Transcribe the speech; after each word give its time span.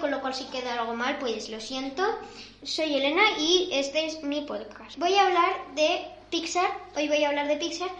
con 0.00 0.10
lo 0.10 0.20
cual 0.20 0.34
si 0.34 0.44
queda 0.44 0.72
algo 0.72 0.94
mal, 0.94 1.18
pues 1.18 1.50
lo 1.50 1.60
siento. 1.60 2.02
Soy 2.62 2.94
Elena 2.94 3.22
y 3.38 3.68
este 3.72 4.06
es 4.06 4.22
mi 4.22 4.40
podcast. 4.40 4.96
Voy 4.96 5.14
a 5.14 5.26
hablar 5.26 5.74
de 5.74 6.06
Pixar, 6.30 6.70
hoy 6.96 7.08
voy 7.08 7.22
a 7.22 7.28
hablar 7.28 7.46
de 7.46 7.56
Pixar 7.56 7.90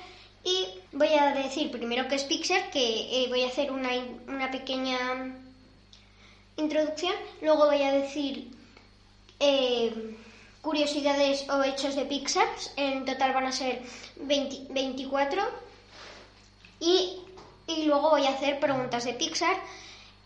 y 0.42 0.66
voy 0.92 1.08
a 1.08 1.34
decir 1.34 1.70
primero 1.70 2.08
qué 2.08 2.14
es 2.14 2.24
Pixar, 2.24 2.70
que 2.70 2.80
eh, 2.80 3.26
voy 3.28 3.42
a 3.42 3.48
hacer 3.48 3.70
una, 3.70 3.90
una, 4.26 4.50
pequeña 4.50 4.98
introducción, 6.56 7.12
luego 7.42 7.66
voy 7.66 7.82
a 7.82 7.92
decir 7.92 8.50
eh, 9.38 10.16
curiosidades 10.62 11.46
o 11.50 11.62
hechos 11.62 11.94
de 11.94 12.06
Pixar, 12.06 12.48
en 12.76 13.04
total 13.04 13.34
van 13.34 13.46
a 13.46 13.52
ser 13.52 13.82
24 14.16 15.42
y, 16.80 17.18
y 17.66 17.84
luego 17.84 18.10
voy 18.10 18.24
a 18.24 18.30
hacer 18.30 18.58
preguntas 18.60 19.04
de 19.04 19.12
Pixar 19.12 19.56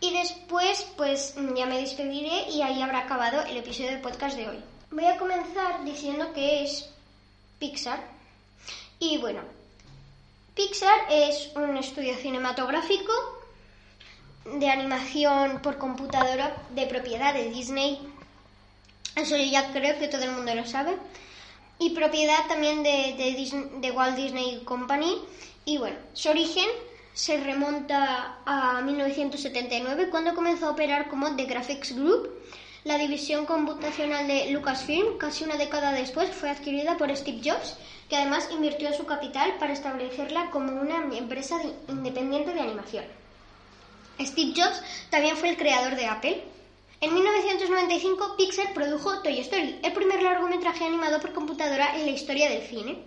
y 0.00 0.12
después 0.12 0.86
pues 0.96 1.34
ya 1.56 1.66
me 1.66 1.78
despediré 1.78 2.48
y 2.50 2.62
ahí 2.62 2.82
habrá 2.82 3.00
acabado 3.00 3.42
el 3.42 3.56
episodio 3.56 3.90
del 3.90 4.00
podcast 4.00 4.36
de 4.36 4.48
hoy. 4.48 4.58
Voy 4.90 5.04
a 5.06 5.18
comenzar 5.18 5.84
diciendo 5.84 6.32
que 6.32 6.64
es 6.64 6.90
Pixar 7.58 8.00
y 8.98 9.18
bueno, 9.18 9.42
Pixar 10.54 10.98
es 11.10 11.50
un 11.54 11.76
estudio 11.76 12.16
cinematográfico 12.16 13.12
de 14.44 14.68
animación 14.70 15.60
por 15.62 15.78
computadora 15.78 16.56
de 16.70 16.86
propiedad 16.86 17.34
de 17.34 17.50
Disney 17.50 17.98
eso 19.16 19.36
ya 19.36 19.72
creo 19.72 19.98
que 19.98 20.08
todo 20.08 20.24
el 20.24 20.32
mundo 20.32 20.54
lo 20.54 20.64
sabe. 20.64 20.96
Y 21.78 21.90
propiedad 21.90 22.46
también 22.48 22.82
de, 22.82 23.14
de, 23.80 23.90
Walt 23.90 24.16
Disney 24.16 24.62
Company. 24.64 25.18
Y 25.64 25.78
bueno, 25.78 25.96
su 26.12 26.28
origen 26.28 26.66
se 27.14 27.36
remonta 27.38 28.38
a 28.44 28.80
1979 28.82 30.08
cuando 30.10 30.34
comenzó 30.34 30.66
a 30.66 30.70
operar 30.70 31.08
como 31.08 31.34
The 31.36 31.44
Graphics 31.44 31.94
Group. 31.94 32.30
La 32.84 32.96
división 32.96 33.44
computacional 33.44 34.26
de 34.26 34.50
Lucasfilm, 34.52 35.18
casi 35.18 35.44
una 35.44 35.56
década 35.56 35.92
después, 35.92 36.30
fue 36.30 36.48
adquirida 36.48 36.96
por 36.96 37.14
Steve 37.14 37.40
Jobs, 37.44 37.76
que 38.08 38.16
además 38.16 38.48
invirtió 38.50 38.92
su 38.94 39.04
capital 39.04 39.56
para 39.58 39.74
establecerla 39.74 40.50
como 40.50 40.80
una 40.80 41.14
empresa 41.14 41.60
independiente 41.88 42.54
de 42.54 42.60
animación. 42.60 43.04
Steve 44.18 44.54
Jobs 44.56 44.82
también 45.10 45.36
fue 45.36 45.50
el 45.50 45.56
creador 45.56 45.96
de 45.96 46.06
Apple 46.06 46.44
en 47.02 47.14
1995 47.14 48.36
Pixar 48.36 48.74
produjo 48.74 49.22
Toy 49.22 49.40
Story, 49.40 49.80
el 49.82 49.92
primer 49.94 50.22
largometraje 50.22 50.84
animado 50.84 51.18
por 51.18 51.32
computadora 51.32 51.96
en 51.96 52.04
la 52.04 52.12
historia 52.12 52.50
del 52.50 52.60
cine. 52.60 52.98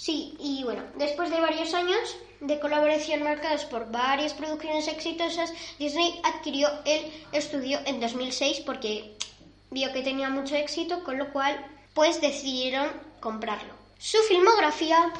Sí, 0.00 0.34
y 0.38 0.64
bueno, 0.64 0.82
después 0.96 1.28
de 1.28 1.42
varios 1.42 1.74
años 1.74 2.16
de 2.40 2.58
colaboración 2.58 3.22
marcados 3.22 3.66
por 3.66 3.90
varias 3.90 4.32
producciones 4.32 4.88
exitosas, 4.88 5.52
Disney 5.78 6.18
adquirió 6.24 6.70
el 6.86 7.12
estudio 7.32 7.78
en 7.84 8.00
2006 8.00 8.60
porque 8.60 9.14
vio 9.70 9.92
que 9.92 10.00
tenía 10.00 10.30
mucho 10.30 10.56
éxito, 10.56 11.04
con 11.04 11.18
lo 11.18 11.30
cual 11.34 11.54
pues 11.92 12.18
decidieron 12.22 12.88
comprarlo. 13.20 13.74
Su 13.98 14.16
filmografía 14.26 15.12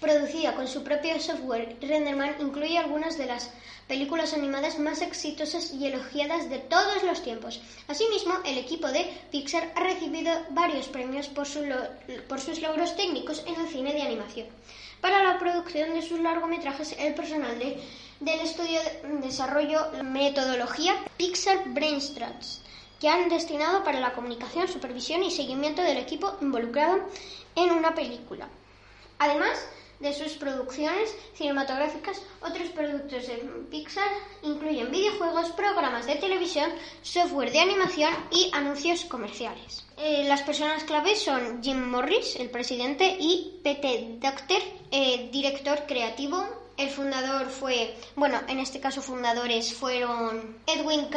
producida 0.00 0.54
con 0.54 0.68
su 0.68 0.82
propio 0.82 1.18
software 1.20 1.76
Renderman, 1.80 2.36
incluye 2.40 2.78
algunas 2.78 3.18
de 3.18 3.26
las 3.26 3.50
películas 3.88 4.34
animadas 4.34 4.78
más 4.78 5.00
exitosas 5.00 5.72
y 5.72 5.86
elogiadas 5.86 6.50
de 6.50 6.58
todos 6.58 7.02
los 7.04 7.22
tiempos. 7.22 7.60
Asimismo, 7.88 8.34
el 8.44 8.58
equipo 8.58 8.88
de 8.88 9.08
Pixar 9.30 9.72
ha 9.76 9.80
recibido 9.80 10.32
varios 10.50 10.88
premios 10.88 11.28
por, 11.28 11.46
sus 11.46 12.60
logros 12.60 12.96
técnicos 12.96 13.44
en 13.46 13.54
el 13.60 13.68
cine 13.68 13.92
de 13.92 14.02
animación. 14.02 14.48
Para 15.00 15.22
la 15.22 15.38
producción 15.38 15.94
de 15.94 16.02
sus 16.02 16.18
largometrajes, 16.20 16.96
el 16.98 17.14
personal 17.14 17.58
del 17.58 18.40
estudio 18.40 18.80
desarrolló 19.20 19.92
la 19.92 20.02
metodología 20.02 20.96
Pixar 21.16 21.62
Brainstruts, 21.66 22.62
que 22.98 23.08
han 23.08 23.28
destinado 23.28 23.84
para 23.84 24.00
la 24.00 24.14
comunicación, 24.14 24.66
supervisión 24.66 25.22
y 25.22 25.30
seguimiento 25.30 25.82
del 25.82 25.98
equipo 25.98 26.36
involucrado 26.40 26.98
en 27.54 27.70
una 27.70 27.94
película. 27.94 28.48
Además 29.18 29.66
de 30.00 30.12
sus 30.12 30.32
producciones 30.34 31.14
cinematográficas, 31.34 32.20
otros 32.42 32.68
productos 32.70 33.26
de 33.26 33.36
Pixar 33.70 34.08
incluyen 34.42 34.90
videojuegos, 34.90 35.50
programas 35.50 36.06
de 36.06 36.16
televisión, 36.16 36.70
software 37.02 37.50
de 37.50 37.60
animación 37.60 38.12
y 38.30 38.50
anuncios 38.52 39.04
comerciales. 39.06 39.86
Eh, 39.96 40.24
las 40.28 40.42
personas 40.42 40.84
claves 40.84 41.22
son 41.22 41.62
Jim 41.62 41.82
Morris, 41.82 42.36
el 42.36 42.50
presidente, 42.50 43.16
y 43.18 43.58
Pete 43.62 44.18
Docter, 44.20 44.62
eh, 44.90 45.30
director 45.32 45.84
creativo. 45.86 46.44
El 46.76 46.90
fundador 46.90 47.48
fue, 47.48 47.96
bueno, 48.16 48.38
en 48.48 48.58
este 48.58 48.80
caso 48.80 49.00
fundadores 49.00 49.72
fueron 49.72 50.58
Edwin 50.66 51.08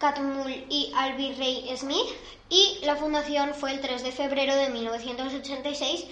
Catmull 0.00 0.66
y 0.68 0.92
Alby 0.96 1.34
Ray 1.34 1.76
Smith, 1.76 2.08
y 2.50 2.80
la 2.82 2.96
fundación 2.96 3.54
fue 3.54 3.70
el 3.70 3.80
3 3.80 4.02
de 4.02 4.10
febrero 4.10 4.56
de 4.56 4.70
1986 4.70 6.06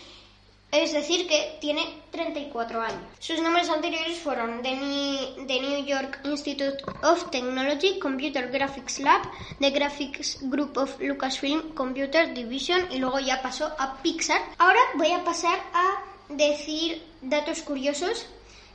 es 0.73 0.93
decir, 0.93 1.29
que 1.29 1.59
tiene 1.61 2.03
34 2.11 2.81
años. 2.81 3.03
Sus 3.19 3.41
nombres 3.41 3.69
anteriores 3.69 4.19
fueron 4.19 4.63
The 4.63 4.75
New 4.75 5.85
York 5.85 6.21
Institute 6.25 6.79
of 7.03 7.31
Technology 7.31 7.99
Computer 7.99 8.51
Graphics 8.51 8.99
Lab, 8.99 9.23
The 9.61 9.71
Graphics 9.71 10.39
Group 10.41 10.77
of 10.79 10.99
Lucasfilm 10.99 11.75
Computer 11.75 12.33
Division 12.33 12.89
y 12.91 12.99
luego 12.99 13.21
ya 13.21 13.43
pasó 13.43 13.73
a 13.79 13.99
Pixar. 14.03 14.41
Ahora 14.59 14.81
voy 14.95 15.13
a 15.13 15.23
pasar 15.23 15.59
a 15.75 16.03
decir 16.31 17.03
datos 17.21 17.61
curiosos 17.61 18.27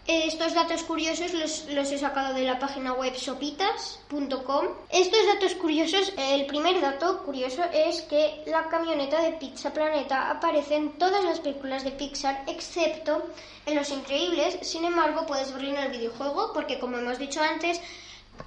estos 0.07 0.53
datos 0.53 0.83
curiosos 0.83 1.33
los, 1.33 1.91
he 1.91 1.97
sacado 1.97 2.33
de 2.33 2.43
la 2.43 2.59
página 2.59 2.93
web 2.93 3.13
sopitas.com. 3.15 4.65
Estos 4.89 5.19
datos 5.33 5.53
curiosos, 5.55 6.13
el 6.17 6.45
primer 6.45 6.79
dato 6.79 7.23
curioso 7.23 7.63
es 7.73 8.03
que 8.03 8.43
la 8.47 8.69
camioneta 8.69 9.21
de 9.21 9.33
Pizza 9.33 9.73
Planeta 9.73 10.31
aparece 10.31 10.75
en 10.75 10.97
todas 10.97 11.23
las 11.25 11.41
películas 11.41 11.83
de 11.83 11.91
Pixar 11.91 12.43
excepto 12.47 13.21
en 13.65 13.75
Los 13.75 13.89
Increíbles. 13.91 14.59
Sin 14.61 14.85
embargo, 14.85 15.25
puedes 15.25 15.51
verlo 15.51 15.69
en 15.69 15.77
el 15.77 15.91
videojuego 15.91 16.53
porque, 16.53 16.79
como 16.79 16.97
hemos 16.97 17.19
dicho 17.19 17.41
antes, 17.41 17.81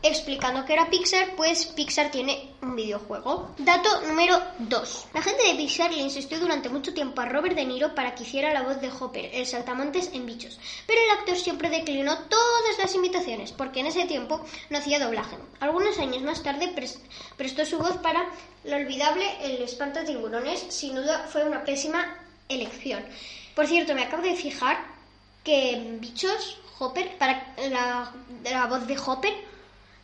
explicando 0.02 0.64
que 0.64 0.72
era 0.72 0.88
Pixar, 0.88 1.34
pues 1.36 1.66
Pixar 1.66 2.10
tiene 2.10 2.50
un 2.62 2.74
videojuego. 2.74 3.54
Dato 3.58 3.88
número 4.06 4.40
2. 4.58 5.06
La 5.12 5.22
gente 5.22 5.42
de 5.42 5.54
Pixar 5.54 5.92
le 5.92 6.02
insistió 6.02 6.40
durante 6.40 6.68
mucho 6.68 6.94
tiempo 6.94 7.20
a 7.20 7.26
Robert 7.26 7.54
De 7.54 7.64
Niro 7.64 7.94
para 7.94 8.14
que 8.14 8.22
hiciera 8.22 8.52
la 8.52 8.62
voz 8.62 8.80
de 8.80 8.90
Hopper, 8.90 9.30
el 9.32 9.46
saltamontes 9.46 10.10
en 10.12 10.26
bichos, 10.26 10.58
pero 10.86 11.00
el 11.00 11.18
actor 11.18 11.36
siempre 11.36 11.70
declinó 11.70 12.16
todas 12.28 12.78
las 12.78 12.94
invitaciones 12.94 13.52
porque 13.52 13.80
en 13.80 13.86
ese 13.86 14.06
tiempo 14.06 14.44
no 14.70 14.78
hacía 14.78 14.98
doblaje. 14.98 15.36
Algunos 15.60 15.98
años 15.98 16.22
más 16.22 16.42
tarde 16.42 16.72
prestó 17.36 17.64
su 17.66 17.78
voz 17.78 17.96
para 17.98 18.30
lo 18.64 18.76
olvidable 18.76 19.24
El 19.42 19.62
espanto 19.62 20.00
de 20.00 20.06
tiburones, 20.06 20.66
sin 20.68 20.94
duda 20.94 21.26
fue 21.30 21.44
una 21.44 21.64
pésima 21.64 22.16
elección. 22.48 23.04
Por 23.54 23.66
cierto, 23.66 23.94
me 23.94 24.02
acabo 24.02 24.22
de 24.22 24.34
fijar 24.34 24.78
que 25.44 25.96
bichos, 26.00 26.58
Hopper, 26.78 27.16
para 27.18 27.54
la, 27.70 28.12
la 28.44 28.66
voz 28.66 28.86
de 28.86 28.98
Hopper, 28.98 29.34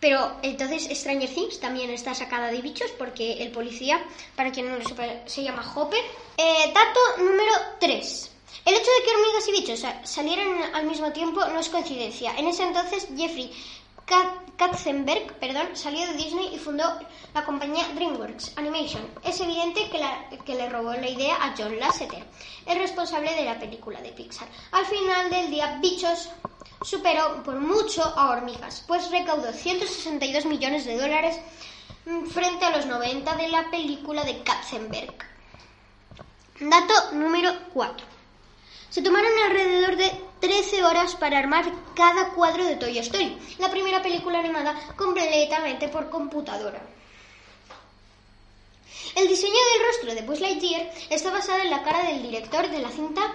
pero 0.01 0.37
entonces 0.43 0.89
Stranger 0.99 1.33
Things 1.33 1.61
también 1.61 1.91
está 1.91 2.15
sacada 2.15 2.49
de 2.49 2.61
bichos 2.61 2.91
porque 2.99 3.43
el 3.43 3.51
policía, 3.51 4.05
para 4.35 4.53
quien 4.53 4.69
no 4.69 4.77
lo 4.77 4.85
sepa, 4.85 5.05
se 5.27 5.43
llama 5.43 5.73
Hopper. 5.75 6.01
Eh, 6.37 6.73
dato 6.75 7.01
número 7.19 7.53
3. 7.81 8.31
El 8.65 8.75
hecho 8.75 8.91
de 8.91 9.05
que 9.05 9.11
hormigas 9.11 9.49
y 9.49 9.53
bichos 9.53 9.85
salieran 10.05 10.75
al 10.75 10.87
mismo 10.87 11.13
tiempo 11.13 11.45
no 11.47 11.61
es 11.61 11.69
coincidencia. 11.69 12.35
En 12.37 12.49
ese 12.49 12.65
entonces 12.65 13.09
Jeffrey 13.17 13.51
Katzenberg 14.57 15.39
perdón, 15.41 15.69
salió 15.75 16.07
de 16.07 16.15
Disney 16.15 16.55
y 16.55 16.59
fundó 16.59 16.85
la 17.35 17.45
compañía 17.45 17.89
DreamWorks 17.95 18.53
Animation. 18.57 19.03
Es 19.25 19.41
evidente 19.41 19.91
que, 19.91 20.39
que, 20.45 20.55
le 20.55 20.69
robó 20.69 20.93
la 20.93 21.09
idea 21.09 21.35
a 21.37 21.55
John 21.59 21.79
Lasseter, 21.79 22.25
el 22.67 22.79
responsable 22.79 23.35
de 23.35 23.45
la 23.45 23.59
película 23.59 24.01
de 24.01 24.13
Pixar. 24.13 24.49
Al 24.71 24.87
final 24.87 25.31
del 25.31 25.51
día, 25.51 25.79
Bichos 25.83 26.31
superó 26.87 27.43
por 27.43 27.57
mucho 27.57 28.05
a 28.05 28.31
Hormigas, 28.31 28.85
pues 28.87 29.11
recaudó 29.11 29.53
162 29.53 30.45
millones 30.45 30.85
de 30.85 30.97
dólares 30.97 31.37
mm, 32.05 32.27
frente 32.27 32.65
a 32.65 32.77
los 32.77 32.87
90 32.87 33.35
de 33.35 33.49
la 33.49 33.69
película 33.71 34.23
de 34.23 34.45
Katzenberg. 34.45 35.17
Dato 36.61 36.95
número 37.13 37.53
4. 37.75 38.07
Se 38.89 39.03
tomaron 39.03 39.33
alrededor 39.47 39.97
de 39.97 40.13
13 40.39 40.85
horas 40.85 41.17
para 41.17 41.41
armar 41.41 41.65
cada 41.97 42.31
cuadro 42.35 42.65
de 42.65 42.77
Toy 42.77 42.99
Story, 42.99 43.37
la 43.59 43.69
primera 43.69 44.01
película 44.01 44.39
animada 44.39 44.77
completamente 44.97 45.89
por 45.89 46.09
computadora. 46.09 46.81
El 49.17 49.27
diseño 49.27 49.53
del 49.53 49.87
rostro 49.87 50.15
de 50.15 50.23
Buzz 50.23 50.41
Lightyear 50.41 50.93
está 51.11 51.31
basado 51.31 51.59
en 51.63 51.71
la 51.71 51.83
cara 51.83 52.05
del 52.05 52.23
director 52.23 52.71
de 52.71 52.79
la 52.79 52.91
cinta 52.91 53.33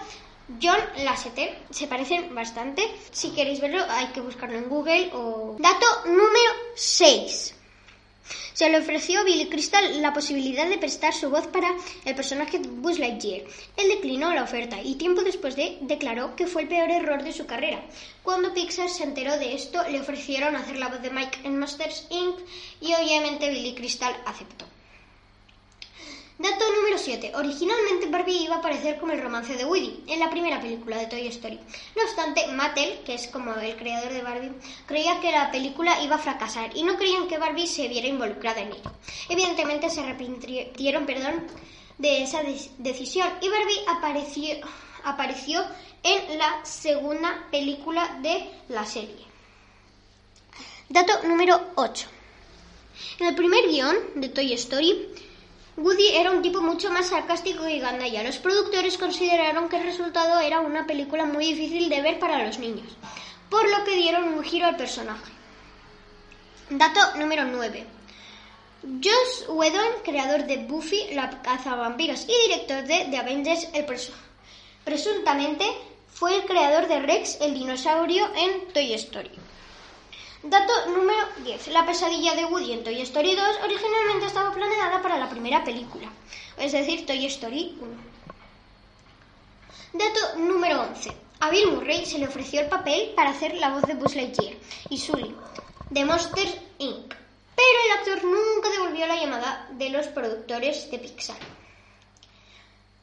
John 0.62 0.80
Lasseter. 1.04 1.58
Se 1.70 1.88
parecen 1.88 2.34
bastante. 2.34 2.84
Si 3.12 3.30
queréis 3.32 3.62
verlo, 3.62 3.84
hay 3.90 4.08
que 4.08 4.22
buscarlo 4.22 4.58
en 4.58 4.70
Google 4.70 5.12
o. 5.14 5.56
Dato 5.60 5.86
número 6.06 6.52
6. 6.76 7.56
Se 8.54 8.70
le 8.70 8.78
ofreció 8.78 9.20
a 9.20 9.24
Billy 9.24 9.50
Crystal 9.50 10.02
la 10.02 10.14
posibilidad 10.14 10.68
de 10.70 10.78
prestar 10.78 11.14
su 11.14 11.30
voz 11.30 11.48
para 11.48 11.74
el 12.06 12.16
personaje 12.16 12.60
de 12.60 12.68
Buzz 12.70 13.00
Lightyear. 13.00 13.42
Él 13.76 13.88
declinó 13.90 14.34
la 14.34 14.44
oferta 14.44 14.82
y 14.82 14.96
tiempo 14.96 15.24
después 15.24 15.56
de 15.56 15.78
declaró 15.82 16.36
que 16.36 16.48
fue 16.48 16.64
el 16.64 16.68
peor 16.68 16.92
error 16.92 17.24
de 17.24 17.34
su 17.34 17.46
carrera. 17.46 17.84
Cuando 18.24 18.54
Pixar 18.54 18.90
se 18.90 19.04
enteró 19.04 19.38
de 19.38 19.56
esto, 19.56 19.82
le 19.90 20.00
ofrecieron 20.00 20.56
hacer 20.56 20.78
la 20.78 20.90
voz 20.90 21.02
de 21.02 21.10
Mike 21.10 21.40
en 21.44 21.60
Monsters 21.60 22.08
Inc. 22.10 22.36
y 22.82 22.94
obviamente 22.94 23.50
Billy 23.50 23.74
Crystal 23.74 24.16
aceptó. 24.26 24.66
Dato 26.38 26.66
número 26.76 26.98
7. 26.98 27.34
Originalmente 27.36 28.08
Barbie 28.08 28.44
iba 28.44 28.56
a 28.56 28.60
aparecer 28.60 28.98
como 28.98 29.14
el 29.14 29.22
romance 29.22 29.56
de 29.56 29.66
Woody 29.66 30.04
en 30.08 30.20
la 30.20 30.30
primera 30.30 30.60
película 30.60 30.98
de 30.98 31.06
Toy 31.06 31.28
Story. 31.28 31.60
No 31.96 32.04
obstante, 32.04 32.48
Mattel, 32.48 33.00
que 33.06 33.14
es 33.14 33.28
como 33.28 33.54
el 33.54 33.76
creador 33.76 34.12
de 34.12 34.24
Barbie, 34.24 34.54
creía 34.88 35.20
que 35.20 35.32
la 35.32 35.52
película 35.52 36.02
iba 36.02 36.16
a 36.16 36.20
fracasar 36.20 36.76
y 36.76 36.84
no 36.84 36.98
creían 36.98 37.28
que 37.28 37.38
Barbie 37.38 37.68
se 37.68 37.88
viera 37.88 38.08
involucrada 38.08 38.62
en 38.62 38.74
ello. 38.74 38.92
Evidentemente 39.30 39.90
se 39.90 40.02
arrepintieron 40.02 41.06
perdón, 41.06 41.48
de 41.98 42.24
esa 42.24 42.42
decisión 42.80 43.30
y 43.42 43.50
Barbie 43.50 43.84
apareció, 43.88 44.56
apareció 45.04 45.64
en 46.02 46.38
la 46.40 46.66
segunda 46.66 47.48
película 47.52 48.18
de 48.22 48.50
la 48.70 48.86
serie. 48.86 49.28
Dato 50.90 51.22
número 51.28 51.72
8. 51.76 52.08
En 53.20 53.28
el 53.28 53.36
primer 53.36 53.68
guion 53.68 53.96
de 54.16 54.30
Toy 54.30 54.54
Story, 54.54 55.10
Woody 55.82 56.10
era 56.16 56.32
un 56.32 56.44
tipo 56.44 56.62
mucho 56.62 56.92
más 56.92 57.08
sarcástico 57.08 57.66
que 57.66 57.80
gandalla. 57.80 58.24
Los 58.24 58.38
productores 58.38 58.98
consideraron 58.98 59.68
que 59.68 59.78
el 59.78 59.84
resultado 59.84 60.40
era 60.40 60.60
una 60.60 60.86
película 60.86 61.26
muy 61.26 61.46
difícil 61.54 61.90
de 61.90 62.02
ver 62.02 62.20
para 62.20 62.46
los 62.46 62.60
niños, 62.60 62.96
por 63.50 63.68
lo 63.68 63.84
que 63.84 63.96
dieron 63.96 64.28
un 64.28 64.44
giro 64.44 64.68
al 64.68 64.78
personaje. 64.78 65.32
Dato 66.70 67.18
número 67.18 67.46
9. 67.46 67.86
Joss 69.04 69.46
Whedon, 69.50 70.02
creador 70.04 70.46
de 70.46 70.58
Buffy, 70.58 71.14
la 71.14 71.42
cazavampiros 71.42 72.26
y 72.26 72.48
director 72.48 72.84
de 72.84 73.08
The 73.10 73.18
Avengers, 73.18 73.68
el 73.74 73.86
presuntamente 74.84 75.66
fue 76.08 76.36
el 76.36 76.46
creador 76.46 76.88
de 76.88 77.00
Rex, 77.00 77.40
el 77.42 77.54
dinosaurio, 77.54 78.28
en 78.36 78.72
Toy 78.74 78.94
Story. 78.94 79.41
Dato 80.44 80.88
número 80.88 81.28
10. 81.44 81.68
La 81.68 81.86
pesadilla 81.86 82.34
de 82.34 82.46
Woody 82.46 82.74
en 82.74 82.84
Toy 82.84 83.00
Story 83.02 83.36
2 83.36 83.60
originalmente 83.64 84.26
estaba 84.26 84.52
planeada 84.52 85.00
para 85.00 85.20
la 85.20 85.30
primera 85.30 85.64
película, 85.64 86.12
es 86.58 86.72
decir, 86.72 87.06
Toy 87.06 87.28
Story 87.28 87.78
1. 87.80 87.92
Dato 89.94 90.40
número 90.40 90.82
11. 90.82 91.16
A 91.42 91.52
Bill 91.52 91.74
Murray 91.74 92.08
se 92.08 92.18
le 92.18 92.28
ofreció 92.28 92.62
el 92.62 92.70
papel 92.70 93.14
para 93.16 93.30
hacer 93.30 93.54
la 93.54 93.70
voz 93.70 93.84
de 93.84 93.94
Buzz 93.94 94.16
Lightyear 94.16 94.56
y 94.90 94.98
Sully 94.98 95.36
de 95.92 96.06
Monsters 96.06 96.58
Inc. 96.80 97.14
Pero 97.56 97.80
el 97.86 97.92
actor 98.00 98.24
nunca 98.24 98.70
devolvió 98.70 99.06
la 99.06 99.18
llamada 99.18 99.68
de 99.74 99.90
los 99.92 100.08
productores 100.08 100.90
de 100.90 100.98
Pixar. 100.98 101.38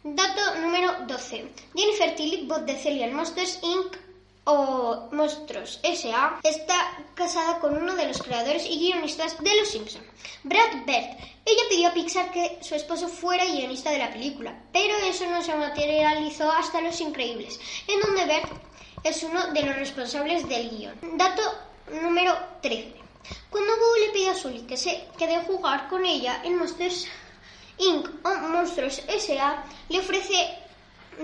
Dato 0.02 0.56
número 0.56 1.06
12. 1.06 1.52
Jennifer 1.72 2.16
Tilly, 2.16 2.46
voz 2.46 2.66
de 2.66 2.74
Celia 2.74 3.06
en 3.06 3.14
Monsters 3.14 3.60
Inc 3.62 4.07
o 4.50 5.08
Monstruos 5.12 5.78
S.A. 5.82 6.40
está 6.42 6.74
casada 7.14 7.58
con 7.58 7.76
uno 7.76 7.94
de 7.94 8.06
los 8.08 8.22
creadores 8.22 8.64
y 8.64 8.78
guionistas 8.78 9.36
de 9.42 9.54
Los 9.56 9.68
Simpson, 9.68 10.02
Brad 10.42 10.86
Bird. 10.86 11.18
Ella 11.44 11.62
pidió 11.68 11.88
a 11.88 11.92
Pixar 11.92 12.30
que 12.30 12.58
su 12.62 12.74
esposo 12.74 13.08
fuera 13.08 13.44
guionista 13.44 13.90
de 13.90 13.98
la 13.98 14.10
película, 14.10 14.58
pero 14.72 14.96
eso 15.04 15.26
no 15.26 15.42
se 15.42 15.54
materializó 15.54 16.50
hasta 16.50 16.80
Los 16.80 16.98
Increíbles, 17.02 17.60
en 17.86 18.00
donde 18.00 18.24
Bird 18.24 18.48
es 19.04 19.22
uno 19.22 19.48
de 19.48 19.62
los 19.64 19.76
responsables 19.76 20.48
del 20.48 20.70
guion. 20.70 20.98
Dato 21.18 21.42
número 22.02 22.34
13. 22.62 22.94
Cuando 23.50 23.76
Boo 23.76 24.06
le 24.06 24.12
pide 24.12 24.30
a 24.30 24.34
Sully 24.34 24.60
que 24.62 24.78
se 24.78 25.08
quede 25.18 25.44
jugar 25.44 25.88
con 25.90 26.06
ella 26.06 26.40
en 26.42 26.56
Monsters 26.56 27.06
Inc. 27.76 28.08
o 28.24 28.34
Monstruos 28.48 29.02
S.A., 29.08 29.62
le 29.90 29.98
ofrece 29.98 30.67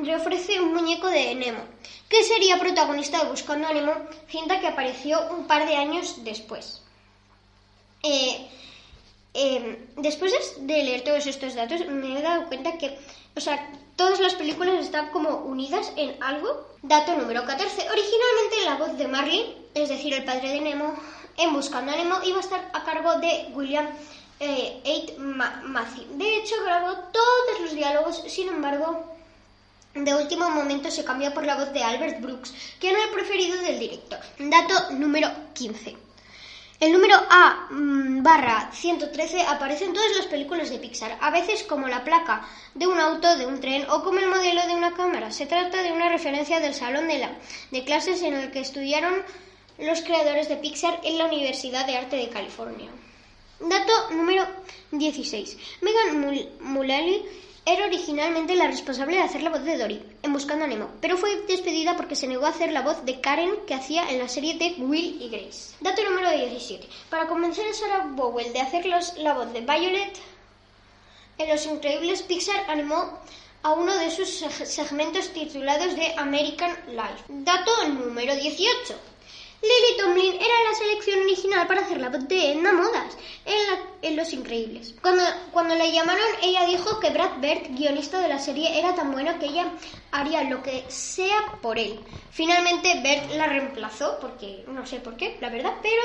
le 0.02 0.16
ofrece 0.16 0.60
un 0.60 0.74
muñeco 0.74 1.08
de 1.08 1.34
Nemo, 1.34 1.62
que 2.08 2.22
sería 2.22 2.58
protagonista 2.58 3.22
de 3.22 3.30
Buscando 3.30 3.68
a 3.68 3.72
Nemo, 3.72 3.94
cinta 4.28 4.60
que 4.60 4.68
apareció 4.68 5.20
un 5.30 5.46
par 5.46 5.66
de 5.66 5.76
años 5.76 6.24
después. 6.24 6.82
Eh, 8.02 8.48
eh, 9.34 9.88
después 9.96 10.32
de 10.58 10.82
leer 10.84 11.02
todos 11.02 11.26
estos 11.26 11.54
datos 11.54 11.86
me 11.86 12.18
he 12.18 12.22
dado 12.22 12.46
cuenta 12.46 12.78
que, 12.78 12.98
o 13.34 13.40
sea, 13.40 13.70
todas 13.96 14.20
las 14.20 14.34
películas 14.34 14.74
están 14.74 15.10
como 15.10 15.30
unidas 15.38 15.92
en 15.96 16.22
algo. 16.22 16.68
Dato 16.82 17.16
número 17.16 17.44
14. 17.44 17.88
Originalmente 17.90 18.64
la 18.64 18.76
voz 18.76 18.98
de 18.98 19.08
Marlin, 19.08 19.46
es 19.74 19.88
decir, 19.88 20.12
el 20.12 20.24
padre 20.24 20.50
de 20.50 20.60
Nemo, 20.60 20.94
en 21.36 21.52
Buscando 21.52 21.92
a 21.92 21.96
Nemo 21.96 22.16
iba 22.24 22.36
a 22.36 22.40
estar 22.40 22.70
a 22.72 22.84
cargo 22.84 23.16
de 23.16 23.48
William 23.54 23.88
eh, 24.40 24.82
De 24.84 26.36
hecho, 26.36 26.54
grabó 26.64 26.92
todos 27.12 27.60
los 27.60 27.74
diálogos, 27.74 28.22
sin 28.28 28.48
embargo, 28.48 29.13
de 29.94 30.14
último 30.14 30.50
momento 30.50 30.90
se 30.90 31.04
cambió 31.04 31.32
por 31.32 31.46
la 31.46 31.56
voz 31.56 31.72
de 31.72 31.82
Albert 31.82 32.20
Brooks, 32.20 32.52
que 32.80 32.90
era 32.90 33.02
el 33.04 33.10
preferido 33.10 33.60
del 33.62 33.78
director. 33.78 34.18
Dato 34.38 34.90
número 34.90 35.28
15. 35.54 35.96
El 36.80 36.92
número 36.92 37.16
A 37.30 37.68
mm, 37.70 38.22
barra 38.22 38.70
113 38.72 39.42
aparece 39.42 39.84
en 39.84 39.92
todas 39.92 40.16
las 40.16 40.26
películas 40.26 40.70
de 40.70 40.78
Pixar, 40.78 41.16
a 41.20 41.30
veces 41.30 41.62
como 41.62 41.88
la 41.88 42.02
placa 42.02 42.46
de 42.74 42.86
un 42.86 42.98
auto, 42.98 43.36
de 43.38 43.46
un 43.46 43.60
tren 43.60 43.86
o 43.88 44.02
como 44.02 44.18
el 44.18 44.28
modelo 44.28 44.66
de 44.66 44.74
una 44.74 44.94
cámara. 44.94 45.30
Se 45.30 45.46
trata 45.46 45.82
de 45.82 45.92
una 45.92 46.08
referencia 46.08 46.58
del 46.58 46.74
salón 46.74 47.06
de, 47.06 47.18
la, 47.18 47.32
de 47.70 47.84
clases 47.84 48.22
en 48.22 48.34
el 48.34 48.50
que 48.50 48.60
estudiaron 48.60 49.14
los 49.78 50.02
creadores 50.02 50.48
de 50.48 50.56
Pixar 50.56 51.00
en 51.04 51.18
la 51.18 51.26
Universidad 51.26 51.86
de 51.86 51.96
Arte 51.96 52.16
de 52.16 52.28
California. 52.28 52.90
Dato 53.60 54.10
número 54.10 54.44
16. 54.90 55.56
Megan 55.80 56.20
Mullally 56.60 57.22
era 57.66 57.86
originalmente 57.86 58.56
la 58.56 58.66
responsable 58.66 59.16
de 59.16 59.22
hacer 59.22 59.42
la 59.42 59.48
voz 59.48 59.64
de 59.64 59.78
Dory 59.78 60.02
en 60.22 60.32
Buscando 60.34 60.66
a 60.66 60.68
Nemo, 60.68 60.90
pero 61.00 61.16
fue 61.16 61.42
despedida 61.48 61.96
porque 61.96 62.14
se 62.14 62.26
negó 62.26 62.44
a 62.44 62.50
hacer 62.50 62.72
la 62.72 62.82
voz 62.82 63.04
de 63.06 63.20
Karen 63.20 63.52
que 63.66 63.74
hacía 63.74 64.10
en 64.10 64.18
la 64.18 64.28
serie 64.28 64.54
de 64.58 64.74
Will 64.82 65.20
y 65.20 65.30
Grace. 65.30 65.74
Dato 65.80 66.04
número 66.04 66.30
17. 66.30 66.86
Para 67.08 67.26
convencer 67.26 67.66
a 67.66 67.72
Sarah 67.72 68.06
Bowell 68.08 68.52
de 68.52 68.60
hacer 68.60 68.84
la 68.84 69.34
voz 69.34 69.52
de 69.54 69.62
Violet 69.62 70.12
en 71.38 71.48
Los 71.48 71.64
Increíbles, 71.64 72.22
Pixar 72.22 72.68
animó 72.68 73.18
a 73.62 73.72
uno 73.72 73.96
de 73.96 74.10
sus 74.10 74.28
segmentos 74.28 75.30
titulados 75.32 75.96
de 75.96 76.14
American 76.18 76.70
Life. 76.88 77.24
Dato 77.28 77.88
número 77.88 78.36
18. 78.36 78.94
Lily 79.64 79.96
Tomlin 79.96 80.34
era 80.34 80.70
la 80.70 80.76
selección 80.76 81.20
original 81.20 81.66
para 81.66 81.80
hacer 81.80 81.98
la 81.98 82.10
voz 82.10 82.28
de 82.28 82.52
Edna 82.52 82.72
Modas 82.72 83.16
en, 84.02 84.16
Los 84.16 84.32
Increíbles. 84.34 84.94
Cuando, 85.00 85.22
cuando 85.52 85.74
le 85.74 85.90
llamaron, 85.90 86.26
ella 86.42 86.66
dijo 86.66 87.00
que 87.00 87.08
Brad 87.10 87.38
Bird, 87.40 87.70
guionista 87.70 88.20
de 88.20 88.28
la 88.28 88.38
serie, 88.38 88.78
era 88.78 88.94
tan 88.94 89.10
bueno 89.10 89.38
que 89.38 89.46
ella 89.46 89.72
haría 90.12 90.44
lo 90.44 90.62
que 90.62 90.84
sea 90.88 91.58
por 91.62 91.78
él. 91.78 91.98
Finalmente, 92.30 93.00
Bird 93.02 93.36
la 93.36 93.46
reemplazó, 93.46 94.18
porque 94.20 94.64
no 94.68 94.84
sé 94.84 95.00
por 95.00 95.16
qué, 95.16 95.38
la 95.40 95.48
verdad, 95.48 95.74
pero 95.80 96.02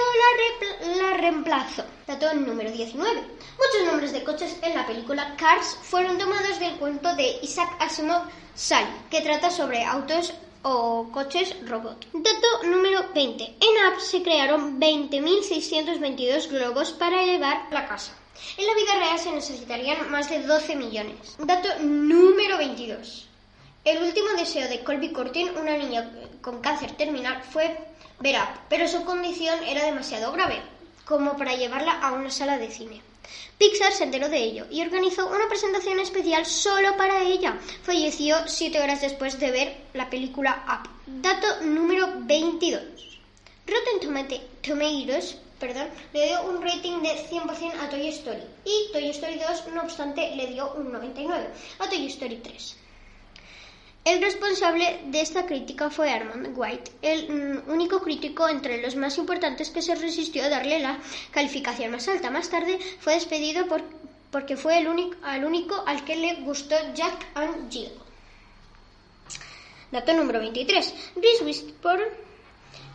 la, 0.87 1.09
la 1.09 1.17
reemplazó. 1.17 1.83
Dato 2.07 2.33
número 2.33 2.71
19. 2.71 3.21
Muchos 3.21 3.85
nombres 3.85 4.13
de 4.13 4.23
coches 4.23 4.57
en 4.61 4.75
la 4.75 4.87
película 4.87 5.35
Cars 5.35 5.77
fueron 5.81 6.17
tomados 6.17 6.59
del 6.59 6.77
cuento 6.77 7.13
de 7.15 7.39
Isaac 7.41 7.75
Asimov 7.79 8.23
Sally, 8.55 8.87
que 9.09 9.21
trata 9.21 9.51
sobre 9.51 9.83
autos 9.83 10.33
o 10.63 11.09
coches 11.11 11.55
robot. 11.67 12.05
Dato 12.13 12.63
número 12.63 13.05
20. 13.13 13.43
En 13.43 13.85
App 13.87 13.99
se 13.99 14.21
crearon 14.21 14.79
20.622 14.79 16.49
globos 16.49 16.91
para 16.91 17.23
elevar 17.23 17.67
la 17.71 17.87
casa. 17.87 18.13
En 18.57 18.65
la 18.67 18.73
vida 18.73 18.95
real 18.95 19.19
se 19.19 19.31
necesitarían 19.31 20.09
más 20.11 20.29
de 20.29 20.43
12 20.43 20.75
millones. 20.75 21.35
Dato 21.39 21.69
número 21.81 22.57
22. 22.57 23.27
El 23.85 24.03
último 24.03 24.29
deseo 24.37 24.67
de 24.67 24.83
Colby 24.83 25.11
Cortin, 25.11 25.49
una 25.57 25.77
niña 25.77 26.09
con 26.41 26.61
cáncer 26.61 26.91
terminal, 26.93 27.41
fue 27.43 27.77
ver 28.19 28.35
Up, 28.35 28.59
pero 28.69 28.87
su 28.87 29.03
condición 29.05 29.63
era 29.63 29.85
demasiado 29.85 30.31
grave 30.31 30.61
como 31.09 31.35
para 31.35 31.55
llevarla 31.55 31.93
a 31.99 32.11
una 32.11 32.29
sala 32.29 32.59
de 32.59 32.69
cine. 32.69 33.01
Pixar 33.57 33.91
se 33.93 34.03
enteró 34.03 34.29
de 34.29 34.37
ello 34.37 34.67
y 34.69 34.83
organizó 34.83 35.25
una 35.25 35.49
presentación 35.49 35.99
especial 35.99 36.45
solo 36.45 36.95
para 36.97 37.23
ella. 37.23 37.57
Falleció 37.81 38.37
siete 38.45 38.79
horas 38.79 39.01
después 39.01 39.39
de 39.39 39.49
ver 39.49 39.77
la 39.95 40.07
película 40.11 40.63
Up. 40.69 40.87
Dato 41.07 41.65
número 41.65 42.07
22. 42.19 42.83
Rotten 43.65 43.99
Tomatoes 44.61 45.37
le 46.13 46.25
dio 46.27 46.43
un 46.43 46.61
rating 46.61 47.01
de 47.01 47.15
100% 47.27 47.73
a 47.81 47.89
Toy 47.89 48.07
Story 48.09 48.43
y 48.63 48.91
Toy 48.93 49.09
Story 49.09 49.39
2, 49.39 49.73
no 49.73 49.81
obstante, 49.81 50.35
le 50.35 50.45
dio 50.47 50.71
un 50.75 50.91
99 50.91 51.47
a 51.79 51.89
Toy 51.89 52.05
Story 52.05 52.37
3. 52.37 52.78
El 54.05 54.21
responsable 54.21 55.01
de 55.07 55.21
esta 55.21 55.45
crítica 55.45 55.89
fue 55.89 56.09
Armand 56.09 56.53
White, 56.55 56.91
el 57.01 57.29
mm, 57.29 57.69
único 57.69 58.01
crítico 58.01 58.47
entre 58.47 58.81
los 58.81 58.95
más 58.95 59.17
importantes 59.17 59.69
que 59.69 59.81
se 59.81 59.93
resistió 59.95 60.43
a 60.43 60.49
darle 60.49 60.79
la 60.79 60.99
calificación 61.31 61.91
más 61.91 62.07
alta. 62.07 62.31
Más 62.31 62.49
tarde 62.49 62.79
fue 62.99 63.13
despedido 63.13 63.65
porque 64.31 64.57
fue 64.57 64.79
el 64.79 64.87
único, 64.87 65.17
al 65.23 65.43
único 65.43 65.83
al 65.85 66.05
que 66.05 66.15
le 66.15 66.35
gustó 66.35 66.75
Jack 66.95 67.27
and 67.35 67.71
Jill. 67.71 67.91
Dato 69.91 70.13
número 70.13 70.39
23. 70.39 70.93
Reese 71.15 71.65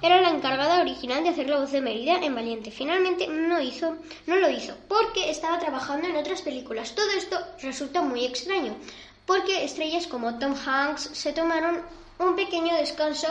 era 0.01 0.21
la 0.21 0.31
encargada 0.31 0.81
original 0.81 1.23
de 1.23 1.31
hacer 1.31 1.49
la 1.49 1.59
voz 1.61 1.73
de 1.73 1.81
Mérida 1.81 2.17
en 2.23 2.35
Valiente. 2.35 2.71
Finalmente 2.71 3.27
no 3.27 3.61
hizo, 3.61 3.97
no 4.27 4.37
lo 4.37 4.51
hizo, 4.51 4.77
porque 4.87 5.31
estaba 5.31 5.59
trabajando 5.59 6.07
en 6.07 6.17
otras 6.17 6.43
películas. 6.43 6.95
Todo 6.95 7.11
esto 7.17 7.39
resulta 7.63 8.03
muy 8.03 8.25
extraño, 8.25 8.77
porque 9.26 9.64
estrellas 9.64 10.07
como 10.07 10.38
Tom 10.38 10.54
Hanks 10.54 11.11
se 11.12 11.33
tomaron 11.33 11.83
un 12.19 12.37
pequeño 12.37 12.75
descanso 12.76 13.28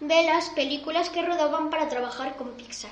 de 0.00 0.22
las 0.24 0.48
películas 0.50 1.10
que 1.10 1.22
rodaban 1.22 1.70
para 1.70 1.88
trabajar 1.88 2.36
con 2.36 2.52
Pixar. 2.52 2.90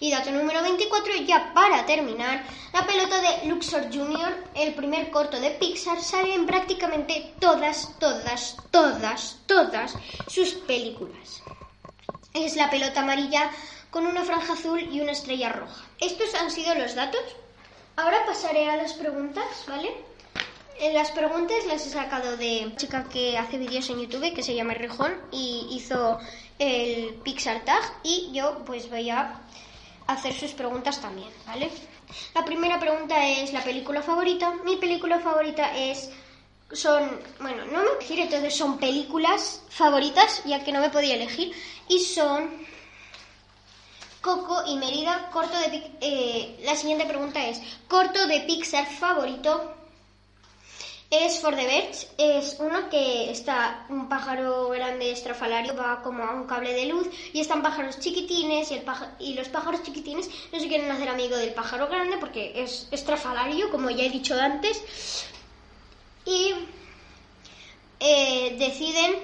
Y 0.00 0.10
dato 0.10 0.30
número 0.30 0.62
24, 0.62 1.14
ya 1.26 1.52
para 1.54 1.86
terminar, 1.86 2.44
la 2.72 2.84
pelota 2.86 3.20
de 3.20 3.48
Luxor 3.48 3.84
Jr., 3.92 4.44
el 4.54 4.74
primer 4.74 5.10
corto 5.10 5.38
de 5.40 5.52
Pixar, 5.52 6.00
sale 6.00 6.34
en 6.34 6.46
prácticamente 6.46 7.34
todas, 7.38 7.96
todas, 7.98 8.56
todas, 8.70 9.38
todas 9.46 9.94
sus 10.26 10.50
películas. 10.54 11.42
Es 12.34 12.56
la 12.56 12.70
pelota 12.70 13.00
amarilla 13.00 13.50
con 13.90 14.06
una 14.06 14.24
franja 14.24 14.52
azul 14.52 14.80
y 14.80 15.00
una 15.00 15.12
estrella 15.12 15.50
roja. 15.50 15.84
Estos 16.00 16.34
han 16.34 16.50
sido 16.50 16.74
los 16.74 16.94
datos. 16.94 17.22
Ahora 17.96 18.24
pasaré 18.26 18.68
a 18.70 18.76
las 18.76 18.92
preguntas, 18.92 19.44
¿vale? 19.66 19.92
En 20.80 20.94
las 20.94 21.10
preguntas 21.10 21.66
las 21.66 21.84
he 21.84 21.90
sacado 21.90 22.36
de 22.36 22.66
una 22.66 22.76
chica 22.76 23.08
que 23.08 23.36
hace 23.36 23.58
vídeos 23.58 23.90
en 23.90 24.00
YouTube 24.00 24.32
que 24.32 24.44
se 24.44 24.54
llama 24.54 24.74
Rejón 24.74 25.12
y 25.32 25.66
hizo 25.72 26.20
el 26.56 27.14
Pixar 27.24 27.64
Tag 27.64 27.82
y 28.04 28.30
yo 28.32 28.62
pues 28.64 28.88
voy 28.88 29.10
a 29.10 29.40
hacer 30.06 30.32
sus 30.34 30.52
preguntas 30.52 31.00
también, 31.00 31.30
¿vale? 31.48 31.68
La 32.32 32.44
primera 32.44 32.78
pregunta 32.78 33.26
es 33.26 33.52
la 33.52 33.64
película 33.64 34.02
favorita. 34.02 34.52
Mi 34.64 34.76
película 34.76 35.18
favorita 35.18 35.76
es 35.76 36.10
son, 36.70 37.20
bueno, 37.40 37.64
no 37.66 37.82
me 37.82 37.90
decir, 37.98 38.20
entonces 38.20 38.54
son 38.54 38.78
películas 38.78 39.62
favoritas, 39.70 40.42
ya 40.44 40.62
que 40.62 40.70
no 40.70 40.80
me 40.80 40.90
podía 40.90 41.16
elegir, 41.16 41.52
y 41.88 41.98
son 42.00 42.50
Coco 44.20 44.62
y 44.66 44.76
Merida, 44.76 45.28
corto 45.32 45.58
de 45.58 45.90
eh, 46.00 46.60
la 46.62 46.76
siguiente 46.76 47.06
pregunta 47.06 47.44
es, 47.48 47.60
corto 47.88 48.26
de 48.28 48.40
Pixar 48.40 48.86
favorito 48.86 49.74
es 51.10 51.40
For 51.40 51.56
the 51.56 51.66
Birds, 51.66 52.06
es 52.18 52.56
uno 52.60 52.90
que 52.90 53.30
está 53.30 53.86
un 53.88 54.08
pájaro 54.10 54.68
grande 54.68 55.10
estrafalario, 55.10 55.74
va 55.74 56.02
como 56.02 56.22
a 56.22 56.34
un 56.34 56.46
cable 56.46 56.74
de 56.74 56.86
luz 56.86 57.08
y 57.32 57.40
están 57.40 57.62
pájaros 57.62 57.98
chiquitines 57.98 58.70
y, 58.70 58.74
el 58.74 58.84
y 59.18 59.34
los 59.34 59.48
pájaros 59.48 59.82
chiquitines 59.82 60.28
no 60.52 60.60
se 60.60 60.68
quieren 60.68 60.90
hacer 60.90 61.08
amigo 61.08 61.36
del 61.36 61.54
pájaro 61.54 61.88
grande 61.88 62.18
porque 62.18 62.62
es 62.62 62.88
estrafalario, 62.90 63.70
como 63.70 63.88
ya 63.88 64.04
he 64.04 64.10
dicho 64.10 64.38
antes, 64.38 64.82
y 66.26 66.52
eh, 68.00 68.56
deciden 68.58 69.16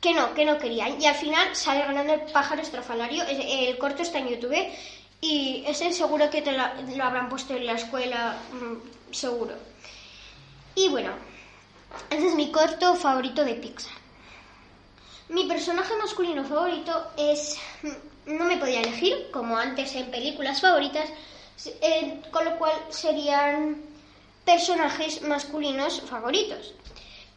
que 0.00 0.14
no, 0.14 0.34
que 0.34 0.44
no 0.44 0.58
querían. 0.58 1.00
Y 1.00 1.06
al 1.06 1.14
final 1.14 1.54
sale 1.54 1.80
ganando 1.80 2.14
el 2.14 2.20
pájaro 2.32 2.62
estrafalario. 2.62 3.24
El 3.28 3.76
corto 3.78 4.02
está 4.02 4.18
en 4.18 4.28
YouTube 4.28 4.68
y 5.20 5.64
ese 5.66 5.92
seguro 5.92 6.30
que 6.30 6.42
te 6.42 6.52
lo, 6.52 6.62
habrán 7.04 7.28
puesto 7.28 7.54
en 7.54 7.66
la 7.66 7.72
escuela, 7.72 8.36
mm, 8.52 9.12
seguro. 9.12 9.54
Y 10.74 10.88
bueno, 10.88 11.12
ese 12.10 12.28
es 12.28 12.34
mi 12.34 12.52
corto 12.52 12.94
favorito 12.94 13.44
de 13.44 13.54
Pixar. 13.54 13.92
Mi 15.28 15.44
personaje 15.44 15.94
masculino 15.96 16.44
favorito 16.44 17.10
es... 17.16 17.58
No 18.26 18.44
me 18.44 18.58
podía 18.58 18.80
elegir, 18.80 19.30
como 19.32 19.56
antes 19.56 19.94
en 19.94 20.10
películas 20.10 20.60
favoritas, 20.60 21.08
eh, 21.80 22.20
con 22.30 22.44
lo 22.44 22.58
cual 22.58 22.74
serían 22.90 23.82
personajes 24.44 25.22
masculinos 25.22 26.02
favoritos. 26.02 26.74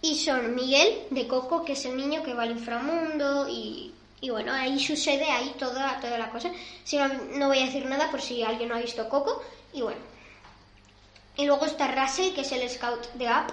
Y 0.01 0.19
son 0.19 0.53
Miguel 0.53 1.03
de 1.09 1.27
Coco, 1.27 1.63
que 1.63 1.73
es 1.73 1.85
el 1.85 1.95
niño 1.95 2.23
que 2.23 2.33
va 2.33 2.43
al 2.43 2.51
inframundo 2.51 3.47
y, 3.47 3.93
bueno, 4.30 4.54
ahí 4.54 4.80
sucede 4.80 5.25
ahí 5.25 5.56
toda, 5.58 6.00
toda 6.00 6.18
la 6.18 6.30
cosa. 6.30 6.51
Si 6.84 6.98
no, 6.98 7.08
no 7.08 7.48
voy 7.48 7.60
a 7.60 7.66
decir 7.66 7.86
nada 7.86 8.12
por 8.12 8.22
si 8.22 8.44
alguien 8.44 8.70
no 8.70 8.75
ha 8.75 8.82
visto 8.82 9.10
Coco. 9.10 9.44
Y 9.74 9.82
bueno. 9.82 10.00
Y 11.38 11.46
luego 11.46 11.66
está 11.66 11.88
Russell, 11.88 12.34
que 12.34 12.42
es 12.42 12.51
el 12.51 12.70
scout 12.70 13.12
de 13.13 13.28
App. 13.28 13.50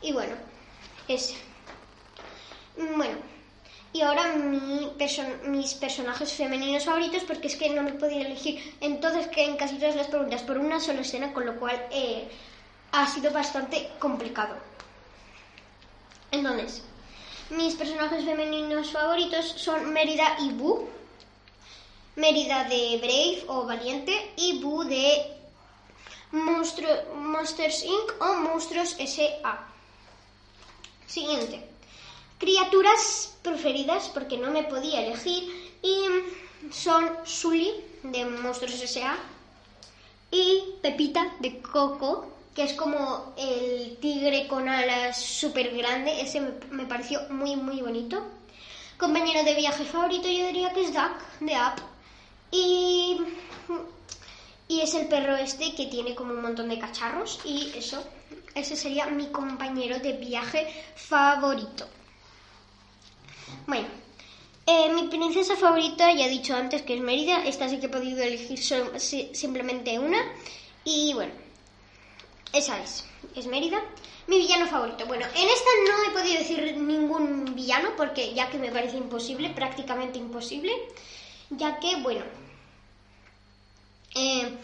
Y 0.00 0.12
bueno, 0.12 0.34
ese. 1.08 1.34
Bueno, 2.76 3.18
y 3.92 4.02
ahora 4.02 4.34
mi 4.34 4.92
mis 5.46 5.74
personajes 5.74 6.32
femeninos 6.32 6.84
favoritos, 6.84 7.24
porque 7.24 7.46
es 7.48 7.56
que 7.56 7.70
no 7.70 7.82
me 7.82 7.92
podía 7.92 8.26
elegir 8.26 8.74
entonces 8.80 9.26
que 9.28 9.44
en 9.44 9.56
casi 9.56 9.76
todas 9.76 9.96
las 9.96 10.08
preguntas 10.08 10.42
por 10.42 10.58
una 10.58 10.80
sola 10.80 11.00
escena, 11.00 11.32
con 11.32 11.46
lo 11.46 11.58
cual 11.58 11.80
eh, 11.90 12.28
ha 12.92 13.06
sido 13.06 13.30
bastante 13.32 13.90
complicado. 13.98 14.56
Entonces, 16.30 16.82
mis 17.50 17.74
personajes 17.74 18.24
femeninos 18.24 18.90
favoritos 18.90 19.44
son 19.56 19.92
Mérida 19.92 20.36
y 20.40 20.50
Boo. 20.50 20.88
Mérida 22.16 22.64
de 22.64 22.96
Brave 22.98 23.44
o 23.48 23.66
Valiente 23.66 24.32
y 24.36 24.60
Boo 24.62 24.84
de 24.84 25.36
Monsters 26.32 27.84
Inc. 27.84 28.20
o 28.20 28.34
Monstruos 28.34 28.96
S.A. 28.98 29.66
Siguiente. 31.06 31.68
Criaturas 32.38 33.36
preferidas, 33.42 34.08
porque 34.08 34.38
no 34.38 34.50
me 34.50 34.64
podía 34.64 35.06
elegir, 35.06 35.78
y 35.82 36.72
son 36.72 37.10
Sully 37.24 37.84
de 38.02 38.24
Monstruos 38.24 38.82
S.A. 38.82 39.16
y 40.30 40.74
Pepita 40.82 41.34
de 41.40 41.60
Coco 41.60 42.35
que 42.56 42.62
es 42.62 42.72
como 42.72 43.34
el 43.36 43.98
tigre 43.98 44.48
con 44.48 44.66
alas 44.66 45.20
súper 45.20 45.76
grande. 45.76 46.22
Ese 46.22 46.40
me, 46.70 46.86
pareció 46.86 47.20
muy, 47.28 47.54
muy 47.54 47.82
bonito. 47.82 48.24
Compañero 48.96 49.44
de 49.44 49.54
viaje 49.54 49.84
favorito 49.84 50.26
yo 50.26 50.46
diría 50.46 50.72
que 50.72 50.86
es 50.86 50.94
Duck, 50.94 51.20
de 51.40 51.52
Up. 51.52 51.82
Y, 52.50 53.18
y 54.68 54.80
es 54.80 54.94
el 54.94 55.06
perro 55.06 55.36
este 55.36 55.74
que 55.74 55.84
tiene 55.86 56.14
como 56.14 56.32
un 56.32 56.40
montón 56.40 56.70
de 56.70 56.78
cacharros. 56.78 57.40
Y 57.44 57.72
eso, 57.76 58.02
ese 58.54 58.74
sería 58.74 59.04
mi 59.04 59.26
compañero 59.26 59.98
de 59.98 60.14
viaje 60.14 60.66
favorito. 60.94 61.86
Bueno, 63.66 63.88
eh, 64.64 64.94
mi 64.94 65.08
princesa 65.08 65.56
favorita, 65.56 66.10
ya 66.14 66.24
he 66.24 66.30
dicho 66.30 66.56
antes 66.56 66.80
que 66.80 66.94
es 66.94 67.02
Mérida. 67.02 67.44
Esta 67.44 67.68
sí 67.68 67.78
que 67.80 67.86
he 67.86 67.90
podido 67.90 68.22
elegir 68.22 68.58
simplemente 68.58 69.98
una. 69.98 70.18
Y 70.84 71.12
bueno, 71.12 71.32
esa 72.56 72.80
es, 72.82 73.04
es 73.34 73.46
Mérida. 73.46 73.80
Mi 74.26 74.38
villano 74.38 74.66
favorito. 74.66 75.06
Bueno, 75.06 75.24
en 75.24 75.48
esta 75.48 75.70
no 75.88 76.04
he 76.04 76.12
podido 76.12 76.38
decir 76.38 76.76
ningún 76.76 77.54
villano 77.54 77.90
porque 77.96 78.34
ya 78.34 78.50
que 78.50 78.58
me 78.58 78.72
parece 78.72 78.96
imposible, 78.96 79.50
prácticamente 79.50 80.18
imposible, 80.18 80.72
ya 81.50 81.78
que, 81.78 81.96
bueno, 81.96 82.24
eh, 84.16 84.58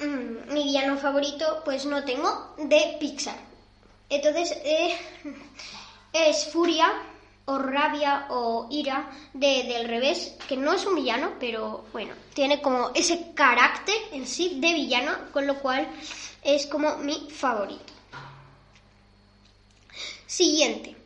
mm, 0.00 0.52
mi 0.52 0.64
villano 0.64 0.98
favorito 0.98 1.62
pues 1.64 1.86
no 1.86 2.04
tengo 2.04 2.54
de 2.58 2.96
Pixar. 3.00 3.38
Entonces 4.10 4.52
eh, 4.64 4.98
es 6.12 6.46
Furia 6.52 6.92
o 7.46 7.58
Rabia 7.58 8.26
o 8.30 8.68
Ira 8.70 9.10
de, 9.32 9.64
del 9.64 9.88
revés, 9.88 10.34
que 10.48 10.56
no 10.56 10.72
es 10.72 10.86
un 10.86 10.94
villano, 10.94 11.32
pero 11.38 11.84
bueno, 11.92 12.14
tiene 12.32 12.62
como 12.62 12.90
ese 12.94 13.32
carácter 13.34 13.94
en 14.12 14.26
sí 14.26 14.60
de 14.60 14.72
villano, 14.72 15.12
con 15.32 15.46
lo 15.46 15.58
cual 15.58 15.86
es 16.42 16.66
como 16.66 16.96
mi 16.98 17.28
favorito. 17.30 17.92
Siguiente. 20.26 20.96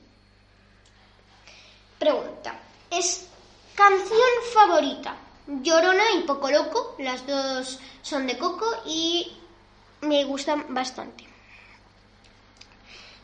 Pregunta. 1.98 2.60
¿Es 2.90 3.26
canción 3.74 4.28
favorita? 4.54 5.16
Llorona 5.46 6.04
y 6.16 6.22
Poco 6.22 6.50
Loco. 6.50 6.94
Las 6.98 7.26
dos 7.26 7.78
son 8.02 8.26
de 8.26 8.38
Coco 8.38 8.66
y 8.86 9.36
me 10.02 10.24
gustan 10.24 10.72
bastante. 10.72 11.26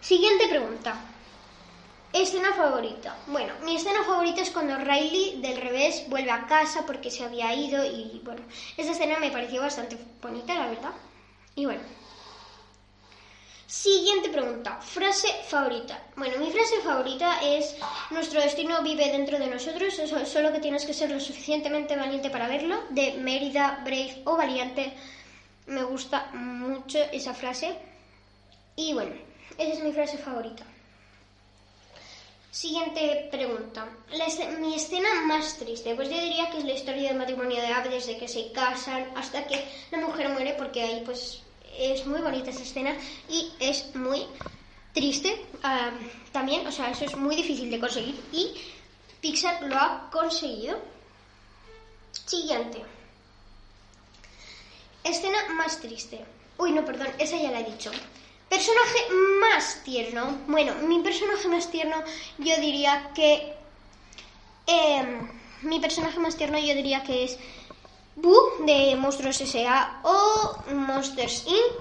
Siguiente 0.00 0.48
pregunta. 0.48 1.13
Escena 2.14 2.52
favorita. 2.54 3.16
Bueno, 3.26 3.54
mi 3.64 3.74
escena 3.74 4.04
favorita 4.04 4.40
es 4.40 4.50
cuando 4.50 4.76
Riley 4.78 5.40
del 5.40 5.60
revés 5.60 6.04
vuelve 6.08 6.30
a 6.30 6.46
casa 6.46 6.86
porque 6.86 7.10
se 7.10 7.24
había 7.24 7.52
ido 7.52 7.84
y 7.84 8.20
bueno, 8.24 8.40
esa 8.76 8.92
escena 8.92 9.18
me 9.18 9.32
pareció 9.32 9.60
bastante 9.60 9.98
bonita, 10.22 10.54
la 10.54 10.68
verdad. 10.68 10.92
Y 11.56 11.64
bueno, 11.64 11.82
Siguiente 13.66 14.28
pregunta. 14.28 14.80
Frase 14.80 15.26
favorita. 15.48 16.00
Bueno, 16.14 16.38
mi 16.38 16.52
frase 16.52 16.80
favorita 16.82 17.40
es 17.42 17.74
nuestro 18.10 18.40
destino 18.40 18.80
vive 18.84 19.10
dentro 19.10 19.36
de 19.36 19.48
nosotros, 19.48 20.00
solo 20.26 20.52
que 20.52 20.60
tienes 20.60 20.84
que 20.84 20.94
ser 20.94 21.10
lo 21.10 21.18
suficientemente 21.18 21.96
valiente 21.96 22.30
para 22.30 22.46
verlo, 22.46 22.76
de 22.90 23.14
Mérida, 23.14 23.80
Brave 23.82 24.22
o 24.26 24.36
Valiente. 24.36 24.92
Me 25.66 25.82
gusta 25.82 26.30
mucho 26.32 26.98
esa 27.10 27.34
frase. 27.34 27.76
Y 28.76 28.92
bueno, 28.92 29.16
esa 29.58 29.72
es 29.72 29.82
mi 29.82 29.92
frase 29.92 30.18
favorita. 30.18 30.64
Siguiente 32.54 33.28
pregunta. 33.32 33.84
mi 34.60 34.76
escena 34.76 35.22
más 35.22 35.58
triste, 35.58 35.92
pues 35.96 36.08
yo 36.08 36.20
diría 36.20 36.48
que 36.50 36.58
es 36.58 36.64
la 36.64 36.74
historia 36.74 37.08
del 37.08 37.18
matrimonio 37.18 37.60
de 37.60 37.66
Abe 37.66 37.88
desde 37.88 38.16
que 38.16 38.28
se 38.28 38.52
casan 38.52 39.10
hasta 39.16 39.44
que 39.44 39.64
la 39.90 39.98
mujer 39.98 40.28
muere, 40.28 40.54
porque 40.56 40.80
ahí 40.80 41.02
pues 41.04 41.42
es 41.76 42.06
muy 42.06 42.20
bonita 42.20 42.50
esa 42.50 42.62
escena 42.62 42.96
y 43.28 43.50
es 43.58 43.92
muy 43.96 44.24
triste 44.92 45.44
también, 46.30 46.64
o 46.64 46.70
sea, 46.70 46.90
eso 46.92 47.04
es 47.04 47.16
muy 47.16 47.34
difícil 47.34 47.68
de 47.72 47.80
conseguir 47.80 48.22
y 48.30 48.54
Pixar 49.20 49.60
lo 49.64 49.74
ha 49.74 50.08
conseguido. 50.12 50.78
Siguiente. 52.24 52.84
Escena 55.02 55.48
más 55.54 55.80
triste. 55.80 56.24
Uy, 56.56 56.70
no, 56.70 56.84
perdón, 56.84 57.08
esa 57.18 57.36
ya 57.36 57.50
la 57.50 57.58
he 57.58 57.64
dicho. 57.64 57.90
Personaje 58.54 59.00
más 59.40 59.82
tierno. 59.82 60.38
Bueno, 60.46 60.76
mi 60.86 61.00
personaje 61.00 61.48
más 61.48 61.72
tierno 61.72 61.96
yo 62.38 62.56
diría 62.60 63.10
que... 63.12 63.52
Em, 64.64 65.28
mi 65.62 65.80
personaje 65.80 66.20
más 66.20 66.36
tierno 66.36 66.56
yo 66.60 66.72
diría 66.72 67.02
que 67.02 67.24
es 67.24 67.36
Boo 68.14 68.64
de 68.64 68.94
Monstruos 68.94 69.40
S.A. 69.40 70.00
o 70.04 70.56
Monsters 70.72 71.44
Inc. 71.48 71.78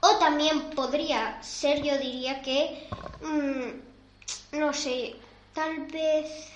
O 0.00 0.16
también 0.16 0.70
podría 0.70 1.42
ser, 1.42 1.82
yo 1.82 1.98
diría 1.98 2.40
que... 2.40 2.88
Mm, 3.20 4.58
no 4.58 4.72
sé, 4.72 5.14
tal 5.52 5.78
vez... 5.88 6.48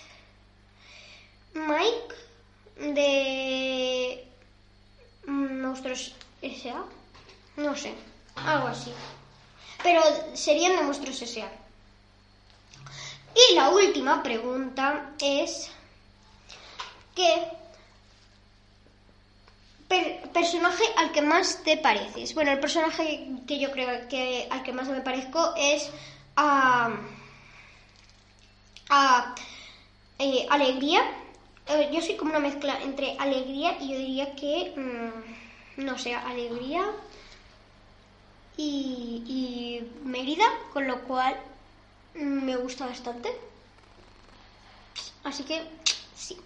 Mike 1.53 2.15
de 2.95 4.27
Monstruos 5.27 6.15
S.A. 6.41 6.98
No 7.59 7.75
sé, 7.75 7.93
algo 8.37 8.69
así. 8.69 8.93
Pero 9.83 10.01
serían 10.35 10.77
de 10.77 10.83
Monstruos 10.83 11.21
S.A. 11.23 11.51
Y 13.35 13.55
la 13.55 13.71
última 13.71 14.23
pregunta 14.23 15.11
es 15.21 15.69
¿qué 17.17 17.49
personaje 20.33 20.85
al 20.97 21.11
que 21.11 21.23
más 21.23 21.65
te 21.65 21.77
pareces? 21.77 22.33
Bueno, 22.35 22.53
el 22.53 22.61
personaje 22.61 23.29
que 23.47 23.59
yo 23.59 23.73
creo 23.73 24.07
que 24.09 24.47
al 24.51 24.63
que 24.63 24.73
más 24.73 24.89
me 24.89 25.01
parezco 25.01 25.55
es 25.57 25.91
a, 26.37 26.91
a 28.89 29.35
eh, 30.21 30.47
Alegría. 30.49 31.01
Eh, 31.67 31.91
yo 31.93 32.01
soy 32.01 32.17
como 32.17 32.31
una 32.31 32.41
mezcla 32.41 32.79
entre 32.83 33.17
Alegría 33.19 33.79
y 33.81 33.93
yo 33.93 33.99
diría 33.99 34.37
que, 34.37 34.75
mm, 34.77 35.85
no 35.85 35.99
sé, 35.99 36.15
Alegría 36.15 36.85
y, 38.61 39.81
Mérida, 40.03 40.45
con 40.73 40.89
lo 40.89 41.03
cual 41.05 41.37
me 42.15 42.57
gusta 42.57 42.87
bastante. 42.87 43.31
Así 45.23 45.45
que 45.45 45.63
sí. 46.17 46.37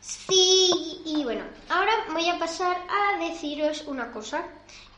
Sí, 0.00 1.02
y 1.04 1.24
bueno, 1.24 1.44
ahora 1.68 1.92
voy 2.12 2.28
a 2.28 2.38
pasar 2.38 2.76
a 2.88 3.18
deciros 3.18 3.84
una 3.86 4.12
cosa, 4.12 4.44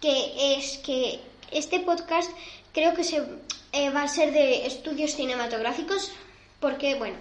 que 0.00 0.56
es 0.56 0.78
que 0.78 1.20
este 1.50 1.80
podcast 1.80 2.30
creo 2.74 2.94
que 2.94 3.04
se 3.04 3.26
eh, 3.72 3.90
va 3.90 4.02
a 4.02 4.08
ser 4.08 4.32
de 4.32 4.66
estudios 4.66 5.12
cinematográficos, 5.12 6.12
porque 6.60 6.96
bueno, 6.96 7.16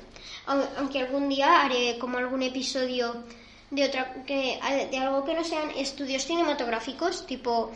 aunque 0.77 0.99
algún 0.99 1.29
día 1.29 1.61
haré 1.61 1.97
como 1.97 2.17
algún 2.17 2.43
episodio 2.43 3.23
de 3.69 3.85
otra 3.85 4.23
que 4.25 4.59
de 4.91 4.97
algo 4.97 5.23
que 5.25 5.33
no 5.33 5.43
sean 5.43 5.69
estudios 5.71 6.23
cinematográficos, 6.23 7.25
tipo 7.25 7.71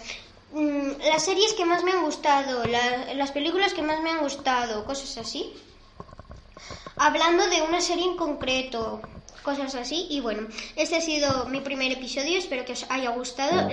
las 0.53 1.23
series 1.23 1.53
que 1.53 1.65
más 1.65 1.83
me 1.83 1.91
han 1.91 2.03
gustado, 2.03 2.63
las 2.65 3.31
películas 3.31 3.73
que 3.73 3.81
más 3.81 4.01
me 4.01 4.11
han 4.11 4.19
gustado, 4.19 4.85
cosas 4.85 5.17
así. 5.17 5.53
Hablando 6.97 7.47
de 7.47 7.61
una 7.61 7.81
serie 7.81 8.05
en 8.05 8.17
concreto, 8.17 9.01
cosas 9.43 9.75
así. 9.75 10.07
Y 10.09 10.19
bueno, 10.19 10.47
este 10.75 10.97
ha 10.97 11.01
sido 11.01 11.45
mi 11.45 11.61
primer 11.61 11.91
episodio, 11.91 12.37
espero 12.37 12.65
que 12.65 12.73
os 12.73 12.85
haya 12.89 13.11
gustado. 13.11 13.67